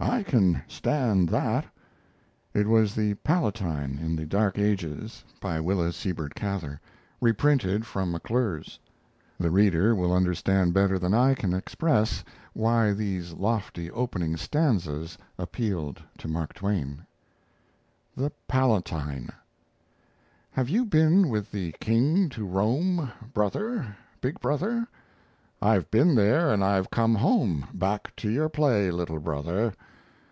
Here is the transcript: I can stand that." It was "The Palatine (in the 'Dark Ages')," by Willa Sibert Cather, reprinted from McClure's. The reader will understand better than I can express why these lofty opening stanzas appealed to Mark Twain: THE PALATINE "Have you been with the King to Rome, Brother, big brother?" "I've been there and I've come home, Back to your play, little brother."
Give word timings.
I 0.00 0.22
can 0.22 0.60
stand 0.68 1.30
that." 1.30 1.64
It 2.52 2.66
was 2.66 2.94
"The 2.94 3.14
Palatine 3.14 3.98
(in 3.98 4.16
the 4.16 4.26
'Dark 4.26 4.58
Ages')," 4.58 5.24
by 5.40 5.60
Willa 5.60 5.92
Sibert 5.92 6.34
Cather, 6.34 6.78
reprinted 7.22 7.86
from 7.86 8.10
McClure's. 8.12 8.78
The 9.38 9.50
reader 9.50 9.94
will 9.94 10.12
understand 10.12 10.74
better 10.74 10.98
than 10.98 11.14
I 11.14 11.34
can 11.34 11.54
express 11.54 12.22
why 12.52 12.92
these 12.92 13.32
lofty 13.32 13.90
opening 13.92 14.36
stanzas 14.36 15.16
appealed 15.38 16.02
to 16.18 16.28
Mark 16.28 16.52
Twain: 16.54 17.06
THE 18.14 18.30
PALATINE 18.46 19.30
"Have 20.50 20.68
you 20.68 20.84
been 20.84 21.30
with 21.30 21.50
the 21.50 21.72
King 21.80 22.28
to 22.30 22.44
Rome, 22.44 23.10
Brother, 23.32 23.96
big 24.20 24.38
brother?" 24.40 24.86
"I've 25.62 25.90
been 25.90 26.14
there 26.14 26.52
and 26.52 26.62
I've 26.62 26.90
come 26.90 27.14
home, 27.14 27.66
Back 27.72 28.14
to 28.16 28.28
your 28.28 28.50
play, 28.50 28.90
little 28.90 29.18
brother." 29.18 29.72